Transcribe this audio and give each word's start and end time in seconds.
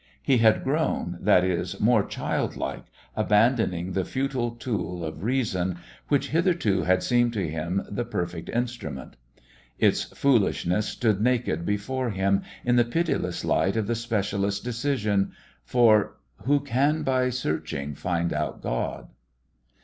He 0.23 0.37
had 0.39 0.63
grown, 0.63 1.19
that 1.21 1.43
is, 1.43 1.79
more 1.79 2.03
childlike, 2.03 2.85
abandoning 3.15 3.91
the 3.91 4.03
futile 4.03 4.49
tool 4.49 5.05
of 5.05 5.23
Reason, 5.23 5.77
which 6.07 6.29
hitherto 6.29 6.81
had 6.81 7.03
seemed 7.03 7.33
to 7.33 7.47
him 7.47 7.83
the 7.87 8.03
perfect 8.03 8.49
instrument. 8.49 9.15
Its 9.77 10.05
foolishness 10.05 10.87
stood 10.87 11.21
naked 11.21 11.67
before 11.67 12.09
him 12.09 12.41
in 12.65 12.77
the 12.77 12.83
pitiless 12.83 13.45
light 13.45 13.75
of 13.77 13.85
the 13.85 13.93
specialist's 13.93 14.59
decision. 14.59 15.33
For 15.65 16.15
"Who 16.45 16.61
can 16.61 17.03
by 17.03 17.29
searching 17.29 17.93
find 17.93 18.33
out 18.33 18.59
God?" 18.63 19.07